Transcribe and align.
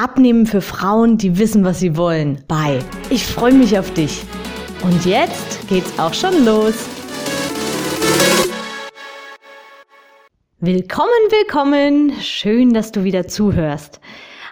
Abnehmen 0.00 0.46
für 0.46 0.60
Frauen, 0.60 1.18
die 1.18 1.38
wissen, 1.38 1.64
was 1.64 1.80
sie 1.80 1.96
wollen. 1.96 2.44
Bye. 2.46 2.78
Ich 3.10 3.26
freue 3.26 3.52
mich 3.52 3.76
auf 3.76 3.92
dich. 3.94 4.22
Und 4.84 5.04
jetzt 5.04 5.68
geht's 5.68 5.98
auch 5.98 6.14
schon 6.14 6.44
los. 6.44 6.86
Willkommen, 10.60 11.08
willkommen. 11.30 12.12
Schön, 12.20 12.74
dass 12.74 12.92
du 12.92 13.02
wieder 13.02 13.26
zuhörst. 13.26 14.00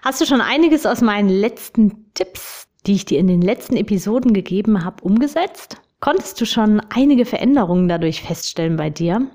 Hast 0.02 0.20
du 0.20 0.26
schon 0.26 0.40
einiges 0.40 0.84
aus 0.84 1.00
meinen 1.00 1.28
letzten 1.28 2.12
Tipps, 2.14 2.66
die 2.84 2.94
ich 2.94 3.04
dir 3.04 3.20
in 3.20 3.28
den 3.28 3.40
letzten 3.40 3.76
Episoden 3.76 4.32
gegeben 4.32 4.84
habe, 4.84 5.04
umgesetzt? 5.04 5.80
Konntest 6.00 6.40
du 6.40 6.44
schon 6.44 6.80
einige 6.92 7.24
Veränderungen 7.24 7.86
dadurch 7.86 8.20
feststellen 8.20 8.76
bei 8.76 8.90
dir? 8.90 9.28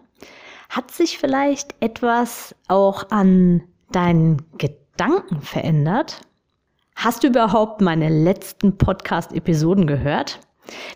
Hat 0.68 0.92
sich 0.92 1.20
vielleicht 1.20 1.74
etwas 1.80 2.54
auch 2.68 3.12
an 3.12 3.62
deinen 3.94 4.42
Gedanken 4.58 4.81
Gedanken 5.02 5.42
verändert? 5.42 6.22
Hast 6.96 7.24
du 7.24 7.30
überhaupt 7.30 7.82
meine 7.82 8.08
letzten 8.08 8.78
Podcast-Episoden 8.78 9.88
gehört? 9.88 10.42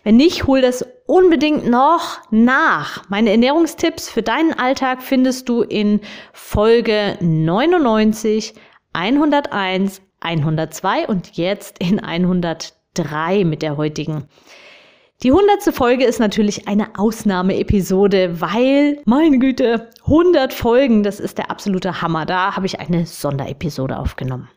Wenn 0.04 0.16
nicht, 0.16 0.46
hol 0.46 0.60
das 0.60 0.86
unbedingt 1.06 1.68
noch 1.68 2.20
nach. 2.30 3.02
Meine 3.08 3.30
Ernährungstipps 3.30 4.08
für 4.08 4.22
deinen 4.22 4.52
Alltag 4.52 5.02
findest 5.02 5.48
du 5.48 5.62
in 5.62 6.02
Folge 6.32 7.18
99, 7.20 8.54
101, 8.92 10.00
102 10.20 11.08
und 11.08 11.36
jetzt 11.36 11.80
in 11.80 11.98
103 11.98 13.42
mit 13.44 13.62
der 13.62 13.76
heutigen. 13.76 14.28
Die 15.22 15.32
hundertste 15.32 15.72
Folge 15.72 16.04
ist 16.04 16.20
natürlich 16.20 16.68
eine 16.68 16.98
Ausnahmeepisode, 16.98 18.40
weil, 18.40 19.00
meine 19.06 19.38
Güte, 19.38 19.88
100 20.02 20.52
Folgen, 20.52 21.02
das 21.02 21.20
ist 21.20 21.38
der 21.38 21.50
absolute 21.50 22.02
Hammer. 22.02 22.26
Da 22.26 22.54
habe 22.54 22.66
ich 22.66 22.80
eine 22.80 23.06
Sonderepisode 23.06 23.98
aufgenommen. 23.98 24.50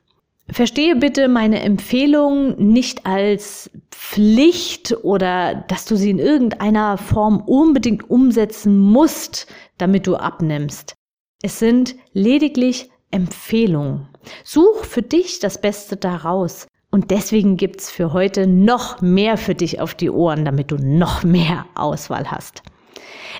Verstehe 0.51 0.95
bitte 0.97 1.29
meine 1.29 1.61
Empfehlung 1.61 2.55
nicht 2.57 3.05
als 3.05 3.69
Pflicht 3.91 4.97
oder 5.03 5.63
dass 5.67 5.85
du 5.85 5.95
sie 5.95 6.09
in 6.09 6.19
irgendeiner 6.19 6.97
Form 6.97 7.39
unbedingt 7.39 8.09
umsetzen 8.09 8.79
musst, 8.79 9.47
damit 9.77 10.07
du 10.07 10.17
abnimmst. 10.17 10.95
Es 11.41 11.59
sind 11.59 11.95
lediglich 12.11 12.89
Empfehlungen. 13.11 14.09
Such 14.43 14.83
für 14.83 15.03
dich 15.03 15.39
das 15.39 15.61
Beste 15.61 15.95
daraus. 15.95 16.67
Und 16.91 17.11
deswegen 17.11 17.57
gibt's 17.57 17.91
für 17.91 18.13
heute 18.13 18.47
noch 18.47 19.01
mehr 19.01 19.37
für 19.37 19.53
dich 19.53 19.79
auf 19.79 19.93
die 19.93 20.09
Ohren, 20.09 20.45
damit 20.45 20.71
du 20.71 20.77
noch 20.77 21.23
mehr 21.23 21.65
Auswahl 21.75 22.31
hast. 22.31 22.63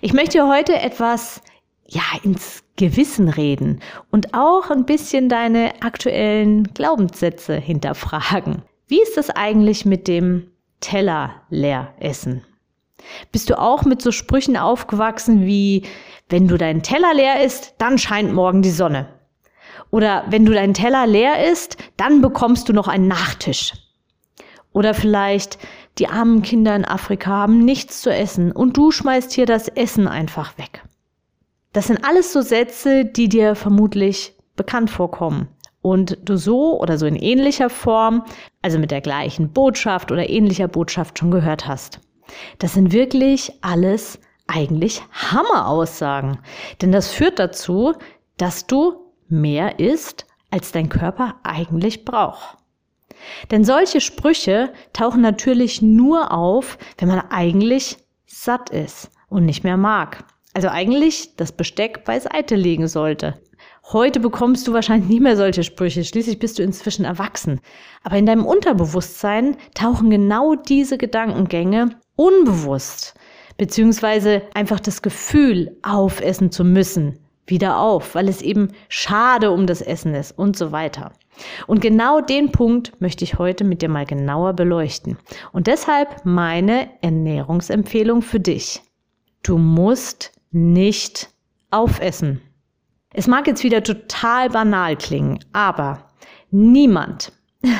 Ich 0.01 0.13
möchte 0.13 0.47
heute 0.47 0.79
etwas 0.79 1.41
ja, 1.87 2.03
ins 2.23 2.63
Gewissen 2.75 3.27
reden 3.27 3.81
und 4.11 4.33
auch 4.33 4.69
ein 4.69 4.85
bisschen 4.85 5.27
deine 5.27 5.81
aktuellen 5.81 6.65
Glaubenssätze 6.73 7.55
hinterfragen. 7.55 8.61
Wie 8.87 9.01
ist 9.01 9.17
das 9.17 9.29
eigentlich 9.31 9.85
mit 9.85 10.07
dem 10.07 10.51
Teller 10.79 11.41
leer 11.49 11.93
essen? 11.99 12.45
Bist 13.31 13.49
du 13.49 13.59
auch 13.59 13.83
mit 13.83 14.01
so 14.01 14.11
Sprüchen 14.11 14.57
aufgewachsen 14.57 15.45
wie, 15.45 15.83
wenn 16.29 16.47
du 16.47 16.57
deinen 16.57 16.83
Teller 16.83 17.13
leer 17.13 17.43
isst, 17.43 17.73
dann 17.79 17.97
scheint 17.97 18.33
morgen 18.33 18.61
die 18.61 18.69
Sonne. 18.69 19.07
Oder 19.91 20.25
wenn 20.29 20.45
du 20.45 20.53
dein 20.53 20.73
Teller 20.73 21.07
leer 21.07 21.51
ist, 21.51 21.77
dann 21.97 22.21
bekommst 22.21 22.69
du 22.69 22.73
noch 22.73 22.87
einen 22.87 23.07
Nachtisch. 23.07 23.73
Oder 24.71 24.93
vielleicht 24.93 25.57
die 25.97 26.07
armen 26.07 26.41
Kinder 26.41 26.75
in 26.75 26.85
Afrika 26.85 27.31
haben 27.31 27.65
nichts 27.65 28.01
zu 28.01 28.13
essen 28.13 28.51
und 28.51 28.77
du 28.77 28.91
schmeißt 28.91 29.33
hier 29.33 29.45
das 29.45 29.67
Essen 29.67 30.07
einfach 30.07 30.57
weg. 30.57 30.83
Das 31.73 31.87
sind 31.87 32.05
alles 32.05 32.33
so 32.33 32.41
Sätze, 32.41 33.05
die 33.05 33.29
dir 33.29 33.55
vermutlich 33.55 34.33
bekannt 34.55 34.89
vorkommen 34.89 35.49
und 35.81 36.17
du 36.23 36.37
so 36.37 36.79
oder 36.79 36.97
so 36.97 37.05
in 37.05 37.15
ähnlicher 37.15 37.69
Form, 37.69 38.23
also 38.61 38.79
mit 38.79 38.91
der 38.91 39.01
gleichen 39.01 39.51
Botschaft 39.51 40.11
oder 40.11 40.29
ähnlicher 40.29 40.67
Botschaft 40.67 41.19
schon 41.19 41.31
gehört 41.31 41.67
hast. 41.67 41.99
Das 42.59 42.73
sind 42.73 42.91
wirklich 42.91 43.53
alles 43.61 44.19
eigentlich 44.47 45.01
Hammeraussagen, 45.11 46.39
denn 46.81 46.91
das 46.91 47.11
führt 47.11 47.39
dazu, 47.39 47.93
dass 48.37 48.67
du 48.67 49.08
mehr 49.29 49.79
isst, 49.79 50.25
als 50.51 50.71
dein 50.71 50.89
Körper 50.89 51.35
eigentlich 51.43 52.05
braucht. 52.05 52.57
Denn 53.51 53.63
solche 53.63 54.01
Sprüche 54.01 54.71
tauchen 54.93 55.21
natürlich 55.21 55.81
nur 55.81 56.31
auf, 56.31 56.77
wenn 56.97 57.09
man 57.09 57.21
eigentlich 57.29 57.97
satt 58.25 58.69
ist 58.69 59.11
und 59.27 59.45
nicht 59.45 59.63
mehr 59.63 59.77
mag. 59.77 60.23
Also 60.53 60.69
eigentlich 60.69 61.35
das 61.35 61.51
Besteck 61.51 62.05
beiseite 62.05 62.55
legen 62.55 62.87
sollte. 62.87 63.39
Heute 63.91 64.19
bekommst 64.19 64.67
du 64.67 64.73
wahrscheinlich 64.73 65.09
nie 65.09 65.19
mehr 65.19 65.35
solche 65.35 65.63
Sprüche, 65.63 66.03
schließlich 66.03 66.39
bist 66.39 66.59
du 66.59 66.63
inzwischen 66.63 67.05
erwachsen. 67.05 67.59
Aber 68.03 68.17
in 68.17 68.25
deinem 68.25 68.45
Unterbewusstsein 68.45 69.57
tauchen 69.73 70.09
genau 70.09 70.55
diese 70.55 70.97
Gedankengänge 70.97 71.89
unbewusst, 72.15 73.15
beziehungsweise 73.57 74.43
einfach 74.53 74.79
das 74.79 75.01
Gefühl, 75.01 75.77
aufessen 75.81 76.51
zu 76.51 76.63
müssen, 76.63 77.17
wieder 77.49 77.79
auf, 77.79 78.15
weil 78.15 78.27
es 78.27 78.41
eben 78.41 78.69
schade 78.87 79.51
um 79.51 79.67
das 79.67 79.81
Essen 79.81 80.13
ist 80.15 80.37
und 80.37 80.57
so 80.57 80.71
weiter. 80.71 81.13
Und 81.67 81.81
genau 81.81 82.21
den 82.21 82.51
Punkt 82.51 82.99
möchte 82.99 83.23
ich 83.23 83.37
heute 83.37 83.63
mit 83.63 83.81
dir 83.81 83.89
mal 83.89 84.05
genauer 84.05 84.53
beleuchten. 84.53 85.17
Und 85.51 85.67
deshalb 85.67 86.25
meine 86.25 86.89
Ernährungsempfehlung 87.01 88.21
für 88.21 88.39
dich. 88.39 88.81
Du 89.43 89.57
musst 89.57 90.31
nicht 90.51 91.29
aufessen. 91.71 92.41
Es 93.13 93.27
mag 93.27 93.47
jetzt 93.47 93.63
wieder 93.63 93.83
total 93.83 94.49
banal 94.49 94.95
klingen, 94.95 95.39
aber 95.53 96.09
niemand, 96.51 97.31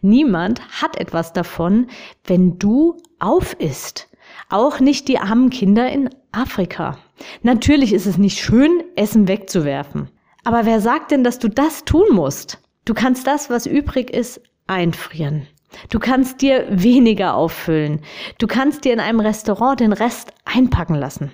niemand 0.00 0.60
hat 0.82 0.96
etwas 0.96 1.32
davon, 1.32 1.88
wenn 2.24 2.58
du 2.58 2.96
aufisst. 3.18 4.08
Auch 4.50 4.80
nicht 4.80 5.08
die 5.08 5.18
armen 5.18 5.50
Kinder 5.50 5.90
in 5.90 6.10
Afrika. 6.32 6.98
Natürlich 7.42 7.92
ist 7.92 8.06
es 8.06 8.18
nicht 8.18 8.38
schön, 8.38 8.82
Essen 8.96 9.28
wegzuwerfen. 9.28 10.08
Aber 10.44 10.66
wer 10.66 10.80
sagt 10.80 11.10
denn, 11.10 11.24
dass 11.24 11.38
du 11.38 11.48
das 11.48 11.84
tun 11.84 12.08
musst? 12.12 12.58
Du 12.84 12.94
kannst 12.94 13.26
das, 13.26 13.50
was 13.50 13.66
übrig 13.66 14.10
ist, 14.10 14.40
einfrieren. 14.66 15.46
Du 15.90 15.98
kannst 15.98 16.40
dir 16.40 16.66
weniger 16.70 17.34
auffüllen. 17.34 18.00
Du 18.38 18.46
kannst 18.46 18.84
dir 18.84 18.92
in 18.92 19.00
einem 19.00 19.20
Restaurant 19.20 19.80
den 19.80 19.92
Rest 19.92 20.32
einpacken 20.44 20.94
lassen. 20.94 21.30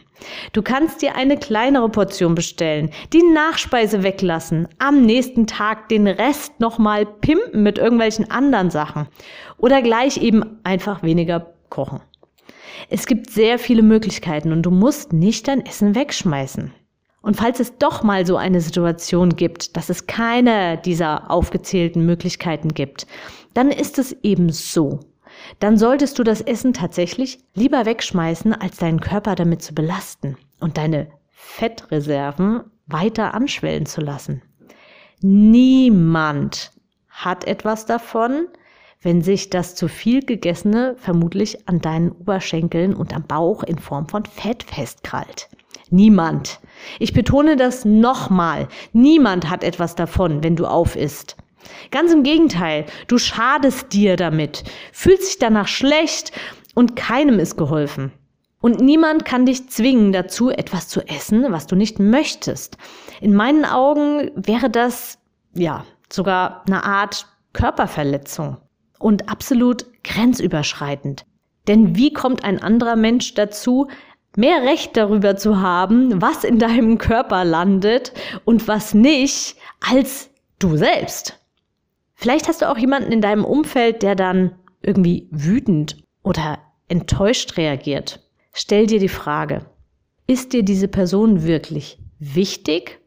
Du 0.52 0.62
kannst 0.62 1.02
dir 1.02 1.14
eine 1.14 1.36
kleinere 1.36 1.88
Portion 1.88 2.34
bestellen, 2.34 2.90
die 3.12 3.22
Nachspeise 3.22 4.02
weglassen, 4.02 4.68
am 4.78 5.02
nächsten 5.02 5.46
Tag 5.46 5.88
den 5.88 6.06
Rest 6.06 6.58
nochmal 6.60 7.06
pimpen 7.06 7.62
mit 7.62 7.78
irgendwelchen 7.78 8.30
anderen 8.30 8.70
Sachen 8.70 9.06
oder 9.58 9.82
gleich 9.82 10.18
eben 10.18 10.58
einfach 10.64 11.02
weniger 11.02 11.54
kochen. 11.68 12.00
Es 12.88 13.06
gibt 13.06 13.30
sehr 13.30 13.58
viele 13.58 13.82
Möglichkeiten 13.82 14.52
und 14.52 14.62
du 14.62 14.70
musst 14.70 15.12
nicht 15.12 15.48
dein 15.48 15.64
Essen 15.64 15.94
wegschmeißen. 15.94 16.72
Und 17.22 17.36
falls 17.36 17.58
es 17.58 17.78
doch 17.78 18.02
mal 18.02 18.26
so 18.26 18.36
eine 18.36 18.60
Situation 18.60 19.30
gibt, 19.30 19.76
dass 19.76 19.88
es 19.88 20.06
keine 20.06 20.76
dieser 20.78 21.30
aufgezählten 21.30 22.04
Möglichkeiten 22.04 22.74
gibt, 22.74 23.06
dann 23.54 23.70
ist 23.70 23.98
es 23.98 24.12
eben 24.22 24.50
so. 24.50 25.00
Dann 25.58 25.78
solltest 25.78 26.18
du 26.18 26.22
das 26.22 26.40
Essen 26.40 26.74
tatsächlich 26.74 27.38
lieber 27.54 27.86
wegschmeißen, 27.86 28.52
als 28.52 28.76
deinen 28.76 29.00
Körper 29.00 29.34
damit 29.34 29.62
zu 29.62 29.74
belasten 29.74 30.36
und 30.60 30.76
deine 30.76 31.08
Fettreserven 31.30 32.64
weiter 32.86 33.34
anschwellen 33.34 33.86
zu 33.86 34.00
lassen. 34.00 34.42
Niemand 35.22 36.72
hat 37.08 37.46
etwas 37.46 37.86
davon, 37.86 38.48
wenn 39.04 39.22
sich 39.22 39.50
das 39.50 39.74
zu 39.74 39.86
viel 39.86 40.22
gegessene 40.22 40.96
vermutlich 40.98 41.68
an 41.68 41.80
deinen 41.80 42.10
Oberschenkeln 42.10 42.94
und 42.94 43.14
am 43.14 43.22
Bauch 43.22 43.62
in 43.62 43.78
Form 43.78 44.08
von 44.08 44.24
Fett 44.24 44.64
festkrallt. 44.64 45.48
Niemand. 45.90 46.58
Ich 46.98 47.12
betone 47.12 47.56
das 47.56 47.84
nochmal. 47.84 48.66
Niemand 48.92 49.48
hat 49.50 49.62
etwas 49.62 49.94
davon, 49.94 50.42
wenn 50.42 50.56
du 50.56 50.66
aufisst. 50.66 51.36
Ganz 51.90 52.12
im 52.12 52.22
Gegenteil, 52.22 52.86
du 53.06 53.18
schadest 53.18 53.92
dir 53.92 54.16
damit, 54.16 54.64
fühlst 54.92 55.28
dich 55.28 55.38
danach 55.38 55.68
schlecht 55.68 56.32
und 56.74 56.96
keinem 56.96 57.38
ist 57.38 57.56
geholfen. 57.56 58.10
Und 58.60 58.80
niemand 58.80 59.26
kann 59.26 59.44
dich 59.44 59.68
zwingen 59.68 60.12
dazu, 60.12 60.48
etwas 60.50 60.88
zu 60.88 61.02
essen, 61.02 61.44
was 61.50 61.66
du 61.66 61.76
nicht 61.76 61.98
möchtest. 61.98 62.78
In 63.20 63.34
meinen 63.34 63.66
Augen 63.66 64.30
wäre 64.34 64.70
das, 64.70 65.18
ja, 65.54 65.84
sogar 66.10 66.64
eine 66.66 66.82
Art 66.84 67.26
Körperverletzung 67.52 68.56
und 68.98 69.28
absolut 69.28 69.86
grenzüberschreitend. 70.02 71.24
Denn 71.66 71.96
wie 71.96 72.12
kommt 72.12 72.44
ein 72.44 72.62
anderer 72.62 72.96
Mensch 72.96 73.34
dazu, 73.34 73.88
mehr 74.36 74.62
Recht 74.62 74.96
darüber 74.96 75.36
zu 75.36 75.60
haben, 75.60 76.20
was 76.20 76.44
in 76.44 76.58
deinem 76.58 76.98
Körper 76.98 77.44
landet 77.44 78.12
und 78.44 78.68
was 78.68 78.94
nicht, 78.94 79.56
als 79.80 80.30
du 80.58 80.76
selbst? 80.76 81.40
Vielleicht 82.14 82.48
hast 82.48 82.62
du 82.62 82.70
auch 82.70 82.78
jemanden 82.78 83.12
in 83.12 83.20
deinem 83.20 83.44
Umfeld, 83.44 84.02
der 84.02 84.14
dann 84.14 84.52
irgendwie 84.82 85.28
wütend 85.30 86.02
oder 86.22 86.58
enttäuscht 86.88 87.56
reagiert. 87.56 88.20
Stell 88.52 88.86
dir 88.86 88.98
die 88.98 89.08
Frage, 89.08 89.66
ist 90.26 90.52
dir 90.52 90.62
diese 90.62 90.88
Person 90.88 91.44
wirklich 91.44 91.98
wichtig 92.18 93.00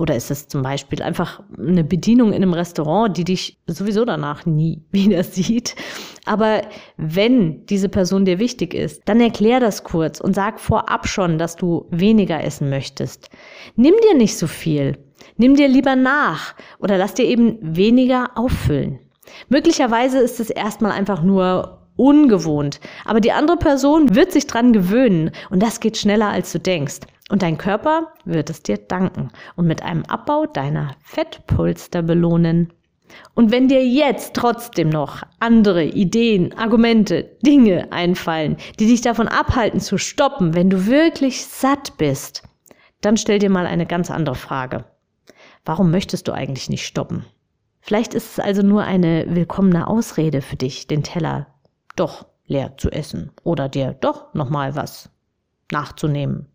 oder 0.00 0.16
ist 0.16 0.30
es 0.30 0.48
zum 0.48 0.62
Beispiel 0.62 1.02
einfach 1.02 1.42
eine 1.58 1.84
Bedienung 1.84 2.28
in 2.32 2.42
einem 2.42 2.54
Restaurant, 2.54 3.14
die 3.18 3.24
dich 3.24 3.58
sowieso 3.66 4.06
danach 4.06 4.46
nie 4.46 4.82
wieder 4.90 5.22
sieht? 5.22 5.76
Aber 6.24 6.62
wenn 6.96 7.66
diese 7.66 7.90
Person 7.90 8.24
dir 8.24 8.38
wichtig 8.38 8.72
ist, 8.72 9.02
dann 9.04 9.20
erklär 9.20 9.60
das 9.60 9.84
kurz 9.84 10.18
und 10.18 10.34
sag 10.34 10.58
vorab 10.58 11.06
schon, 11.06 11.36
dass 11.36 11.54
du 11.54 11.86
weniger 11.90 12.42
essen 12.42 12.70
möchtest. 12.70 13.28
Nimm 13.76 13.94
dir 14.02 14.16
nicht 14.16 14.38
so 14.38 14.46
viel. 14.46 14.96
Nimm 15.36 15.54
dir 15.54 15.68
lieber 15.68 15.96
nach 15.96 16.54
oder 16.78 16.96
lass 16.96 17.12
dir 17.12 17.26
eben 17.26 17.58
weniger 17.60 18.30
auffüllen. 18.36 19.00
Möglicherweise 19.50 20.18
ist 20.18 20.40
es 20.40 20.48
erstmal 20.48 20.92
einfach 20.92 21.22
nur 21.22 21.86
ungewohnt, 21.96 22.80
aber 23.04 23.20
die 23.20 23.32
andere 23.32 23.58
Person 23.58 24.14
wird 24.14 24.32
sich 24.32 24.46
dran 24.46 24.72
gewöhnen 24.72 25.32
und 25.50 25.62
das 25.62 25.80
geht 25.80 25.98
schneller 25.98 26.30
als 26.30 26.52
du 26.52 26.58
denkst. 26.58 27.00
Und 27.30 27.42
dein 27.42 27.58
Körper 27.58 28.12
wird 28.24 28.50
es 28.50 28.64
dir 28.64 28.76
danken 28.76 29.30
und 29.54 29.66
mit 29.66 29.82
einem 29.84 30.04
Abbau 30.06 30.46
deiner 30.46 30.96
Fettpolster 31.00 32.02
belohnen. 32.02 32.72
Und 33.34 33.52
wenn 33.52 33.68
dir 33.68 33.86
jetzt 33.86 34.34
trotzdem 34.34 34.88
noch 34.88 35.22
andere 35.38 35.84
Ideen, 35.84 36.52
Argumente, 36.58 37.36
Dinge 37.40 37.92
einfallen, 37.92 38.56
die 38.80 38.86
dich 38.86 39.00
davon 39.00 39.28
abhalten 39.28 39.78
zu 39.78 39.96
stoppen, 39.96 40.54
wenn 40.54 40.70
du 40.70 40.86
wirklich 40.86 41.46
satt 41.46 41.96
bist, 41.98 42.42
dann 43.00 43.16
stell 43.16 43.38
dir 43.38 43.50
mal 43.50 43.66
eine 43.66 43.86
ganz 43.86 44.10
andere 44.10 44.34
Frage. 44.34 44.84
Warum 45.64 45.92
möchtest 45.92 46.26
du 46.26 46.32
eigentlich 46.32 46.68
nicht 46.68 46.84
stoppen? 46.84 47.24
Vielleicht 47.80 48.12
ist 48.12 48.32
es 48.32 48.40
also 48.40 48.62
nur 48.62 48.82
eine 48.82 49.24
willkommene 49.28 49.86
Ausrede 49.86 50.42
für 50.42 50.56
dich, 50.56 50.88
den 50.88 51.04
Teller 51.04 51.46
doch 51.94 52.26
leer 52.46 52.76
zu 52.76 52.90
essen 52.90 53.30
oder 53.44 53.68
dir 53.68 53.96
doch 54.00 54.34
nochmal 54.34 54.74
was 54.74 55.10
nachzunehmen 55.70 56.48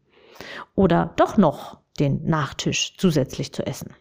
oder 0.76 1.14
doch 1.16 1.38
noch 1.38 1.80
den 2.00 2.26
Nachtisch 2.26 2.96
zusätzlich 2.98 3.54
zu 3.54 3.66
essen. 3.66 3.94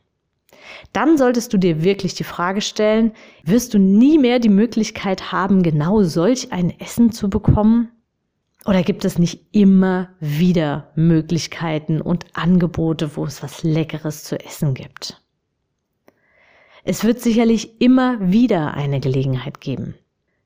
Dann 0.92 1.19
solltest 1.19 1.52
du 1.52 1.58
dir 1.58 1.82
wirklich 1.82 2.14
die 2.14 2.25
Frage 2.25 2.60
stellen, 2.60 3.12
wirst 3.44 3.75
du 3.75 3.78
nie 3.78 4.19
mehr 4.19 4.38
die 4.38 4.48
Möglichkeit 4.48 5.32
haben, 5.32 5.62
genau 5.62 6.02
solch 6.02 6.52
ein 6.52 6.78
Essen 6.81 7.12
zu 7.12 7.28
bekommen? 7.28 7.90
Oder 8.64 8.82
gibt 8.82 9.04
es 9.04 9.19
nicht 9.19 9.46
immer 9.52 10.08
wieder 10.20 10.90
Möglichkeiten 10.94 12.00
und 12.00 12.25
Angebote, 12.32 13.16
wo 13.16 13.26
es 13.26 13.42
was 13.42 13.62
Leckeres 13.62 14.25
zu 14.25 14.40
essen 14.40 14.72
gibt? 14.72 15.20
Es 16.82 17.04
wird 17.04 17.20
sicherlich 17.20 17.81
immer 17.81 18.19
wieder 18.20 18.75
eine 18.75 19.00
Gelegenheit 19.00 19.60
geben. 19.60 19.94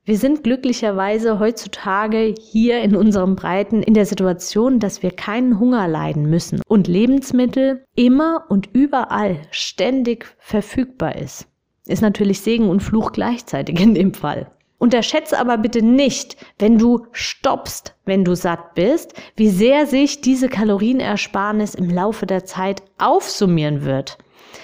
Wir 0.05 0.17
sind 0.17 0.43
glücklicherweise 0.43 1.39
heutzutage 1.39 2.33
hier 2.39 2.81
in 2.81 2.95
unserem 2.95 3.35
Breiten 3.35 3.83
in 3.83 3.93
der 3.93 4.05
Situation, 4.05 4.79
dass 4.79 5.03
wir 5.03 5.11
keinen 5.11 5.59
Hunger 5.59 5.87
leiden 5.87 6.29
müssen 6.29 6.61
und 6.67 6.87
Lebensmittel 6.87 7.83
immer 7.95 8.45
und 8.49 8.69
überall 8.73 9.37
ständig 9.51 10.25
verfügbar 10.39 11.15
ist. 11.15 11.47
Ist 11.85 12.01
natürlich 12.01 12.41
Segen 12.41 12.69
und 12.69 12.81
Fluch 12.81 13.11
gleichzeitig 13.11 13.79
in 13.79 13.93
dem 13.93 14.13
Fall. 14.13 14.51
Unterschätze 14.79 15.37
aber 15.37 15.57
bitte 15.57 15.81
nicht, 15.81 16.37
wenn 16.57 16.77
du 16.77 17.05
stoppst, 17.11 17.95
wenn 18.05 18.23
du 18.23 18.33
satt 18.35 18.75
bist, 18.75 19.13
wie 19.35 19.49
sehr 19.49 19.85
sich 19.85 20.21
diese 20.21 20.47
Kalorienersparnis 20.47 21.75
im 21.75 21.89
Laufe 21.89 22.25
der 22.25 22.45
Zeit 22.45 22.81
aufsummieren 22.97 23.83
wird. 23.83 24.17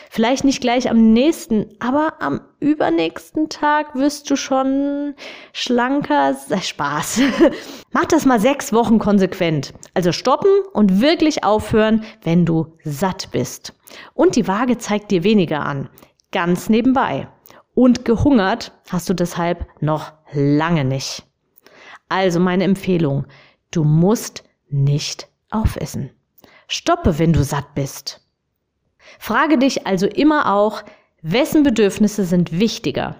Vielleicht 0.10 0.44
nicht 0.44 0.62
gleich 0.62 0.90
am 0.90 1.14
nächsten, 1.14 1.68
aber 1.80 2.14
am 2.20 2.42
übernächsten 2.60 3.50
Tag 3.50 3.96
wirst 3.96 4.30
du 4.30 4.36
schon 4.36 5.16
schlanker. 5.54 6.36
Spaß. 6.62 7.22
Mach 7.92 8.06
das 8.06 8.26
mal 8.26 8.40
sechs 8.40 8.74
Wochen 8.74 9.00
konsequent. 9.00 9.74
Also 9.94 10.12
stoppen 10.12 10.52
und 10.74 11.02
wirklich 11.02 11.44
aufhören, 11.44 12.04
wenn 12.24 12.46
du 12.46 12.78
satt 12.84 13.30
bist. 13.32 13.74
Und 14.14 14.36
die 14.36 14.48
Waage 14.48 14.78
zeigt 14.78 15.12
dir 15.12 15.24
weniger 15.24 15.66
an. 15.66 15.90
Ganz 16.32 16.70
nebenbei. 16.70 17.28
Und 17.74 18.06
gehungert 18.06 18.72
hast 18.90 19.10
du 19.10 19.14
deshalb 19.14 19.68
noch 19.82 20.14
lange 20.32 20.86
nicht. 20.86 21.24
Also 22.10 22.40
meine 22.40 22.64
Empfehlung. 22.64 23.26
Du 23.72 23.84
musst 23.84 24.44
nicht 24.70 25.28
aufessen. 25.50 26.12
Stoppe, 26.68 27.20
wenn 27.20 27.34
du 27.34 27.44
satt 27.44 27.76
bist. 27.76 28.25
Frage 29.20 29.58
dich 29.58 29.88
also 29.88 30.08
immer 30.08 30.54
auch, 30.54 30.84
wessen 31.22 31.64
Bedürfnisse 31.64 32.26
sind 32.26 32.60
wichtiger? 32.60 33.16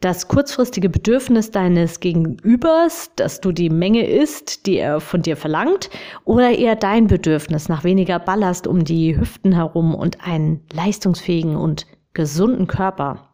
Das 0.00 0.28
kurzfristige 0.28 0.90
Bedürfnis 0.90 1.50
deines 1.50 2.00
Gegenübers, 2.00 3.12
dass 3.16 3.40
du 3.40 3.50
die 3.50 3.70
Menge 3.70 4.06
isst, 4.06 4.66
die 4.66 4.76
er 4.76 5.00
von 5.00 5.22
dir 5.22 5.38
verlangt, 5.38 5.88
oder 6.24 6.50
eher 6.50 6.76
dein 6.76 7.06
Bedürfnis 7.06 7.70
nach 7.70 7.82
weniger 7.82 8.18
Ballast 8.18 8.66
um 8.66 8.84
die 8.84 9.18
Hüften 9.18 9.52
herum 9.52 9.94
und 9.94 10.22
einen 10.26 10.60
leistungsfähigen 10.70 11.56
und 11.56 11.86
gesunden 12.12 12.66
Körper? 12.66 13.30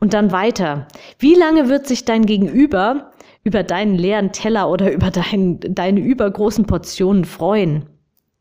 Und 0.00 0.14
dann 0.14 0.32
weiter. 0.32 0.88
Wie 1.18 1.34
lange 1.34 1.68
wird 1.68 1.86
sich 1.86 2.06
dein 2.06 2.24
Gegenüber 2.24 3.12
über 3.44 3.62
deinen 3.62 3.94
leeren 3.94 4.32
Teller 4.32 4.70
oder 4.70 4.90
über 4.92 5.10
dein, 5.10 5.60
deine 5.60 6.00
übergroßen 6.00 6.64
Portionen 6.64 7.26
freuen? 7.26 7.84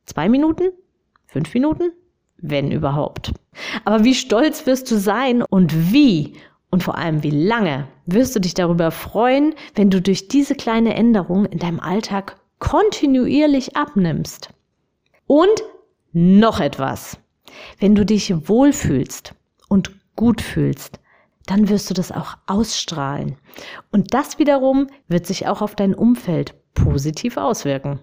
Zwei 0.05 0.29
Minuten? 0.29 0.71
Fünf 1.27 1.53
Minuten? 1.53 1.91
Wenn 2.41 2.71
überhaupt. 2.71 3.33
Aber 3.85 4.03
wie 4.03 4.15
stolz 4.15 4.65
wirst 4.65 4.89
du 4.91 4.97
sein 4.97 5.41
und 5.43 5.91
wie 5.91 6.33
und 6.69 6.83
vor 6.83 6.97
allem 6.97 7.21
wie 7.23 7.31
lange 7.31 7.87
wirst 8.05 8.35
du 8.35 8.39
dich 8.39 8.53
darüber 8.53 8.91
freuen, 8.91 9.53
wenn 9.75 9.89
du 9.89 10.01
durch 10.01 10.27
diese 10.27 10.55
kleine 10.55 10.95
Änderung 10.95 11.45
in 11.45 11.59
deinem 11.59 11.79
Alltag 11.79 12.37
kontinuierlich 12.59 13.75
abnimmst. 13.75 14.49
Und 15.27 15.63
noch 16.13 16.59
etwas. 16.59 17.17
Wenn 17.79 17.95
du 17.95 18.05
dich 18.05 18.47
wohlfühlst 18.47 19.33
und 19.67 19.91
gut 20.15 20.41
fühlst, 20.41 20.99
dann 21.45 21.69
wirst 21.69 21.89
du 21.89 21.93
das 21.93 22.11
auch 22.11 22.37
ausstrahlen. 22.47 23.35
Und 23.91 24.13
das 24.13 24.39
wiederum 24.39 24.87
wird 25.07 25.25
sich 25.25 25.47
auch 25.47 25.61
auf 25.61 25.75
dein 25.75 25.93
Umfeld 25.93 26.53
positiv 26.73 27.37
auswirken. 27.37 27.99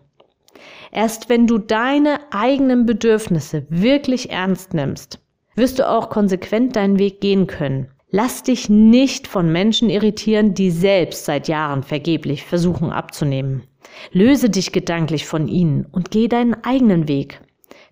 Erst 0.91 1.29
wenn 1.29 1.47
du 1.47 1.59
deine 1.59 2.21
eigenen 2.31 2.87
Bedürfnisse 2.87 3.67
wirklich 3.69 4.31
ernst 4.31 4.75
nimmst, 4.75 5.21
wirst 5.55 5.79
du 5.79 5.89
auch 5.89 6.09
konsequent 6.09 6.77
deinen 6.77 6.99
Weg 6.99 7.21
gehen 7.21 7.47
können. 7.47 7.89
Lass 8.11 8.43
dich 8.43 8.71
nicht 8.71 9.27
von 9.27 9.53
Menschen 9.53 9.91
irritieren, 9.91 10.55
die 10.55 10.71
selbst 10.71 11.27
seit 11.27 11.47
Jahren 11.47 11.83
vergeblich 11.83 12.45
versuchen 12.45 12.91
abzunehmen. 12.91 13.65
Löse 14.13 14.49
dich 14.49 14.73
gedanklich 14.73 15.27
von 15.27 15.47
ihnen 15.47 15.87
und 15.93 16.11
geh 16.11 16.29
deinen 16.29 16.55
eigenen 16.65 17.07
Weg. 17.07 17.41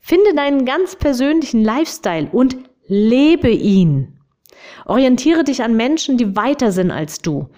Finde 0.00 0.34
deinen 0.34 0.64
ganz 0.64 0.96
persönlichen 0.96 1.62
Lifestyle 1.62 2.28
und 2.32 2.56
lebe 2.86 3.50
ihn. 3.50 4.18
Orientiere 4.86 5.44
dich 5.44 5.62
an 5.62 5.76
Menschen, 5.76 6.16
die 6.16 6.36
weiter 6.36 6.72
sind 6.72 6.90
als 6.90 7.18
du, 7.18 7.48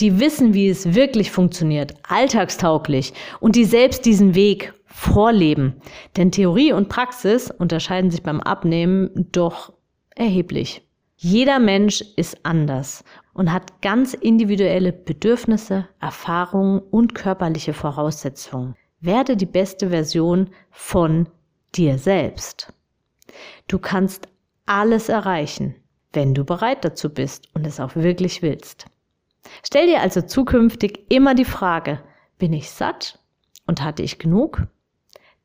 die 0.00 0.18
wissen, 0.18 0.54
wie 0.54 0.68
es 0.68 0.94
wirklich 0.94 1.30
funktioniert, 1.30 1.94
alltagstauglich 2.02 3.12
und 3.40 3.56
die 3.56 3.64
selbst 3.64 4.06
diesen 4.06 4.34
Weg 4.34 4.72
vorleben. 4.98 5.80
Denn 6.16 6.32
Theorie 6.32 6.72
und 6.72 6.88
Praxis 6.88 7.52
unterscheiden 7.52 8.10
sich 8.10 8.24
beim 8.24 8.40
Abnehmen 8.40 9.28
doch 9.30 9.72
erheblich. 10.16 10.82
Jeder 11.16 11.60
Mensch 11.60 12.02
ist 12.16 12.44
anders 12.44 13.04
und 13.32 13.52
hat 13.52 13.80
ganz 13.80 14.12
individuelle 14.12 14.92
Bedürfnisse, 14.92 15.88
Erfahrungen 16.00 16.80
und 16.80 17.14
körperliche 17.14 17.74
Voraussetzungen. 17.74 18.74
Werde 19.00 19.36
die 19.36 19.46
beste 19.46 19.90
Version 19.90 20.50
von 20.70 21.28
dir 21.76 21.98
selbst. 21.98 22.72
Du 23.68 23.78
kannst 23.78 24.26
alles 24.66 25.08
erreichen, 25.08 25.76
wenn 26.12 26.34
du 26.34 26.44
bereit 26.44 26.84
dazu 26.84 27.14
bist 27.14 27.48
und 27.54 27.66
es 27.68 27.78
auch 27.78 27.94
wirklich 27.94 28.42
willst. 28.42 28.86
Stell 29.62 29.86
dir 29.86 30.00
also 30.00 30.22
zukünftig 30.22 31.04
immer 31.08 31.36
die 31.36 31.44
Frage, 31.44 32.00
bin 32.38 32.52
ich 32.52 32.70
satt 32.70 33.20
und 33.66 33.82
hatte 33.82 34.02
ich 34.02 34.18
genug? 34.18 34.66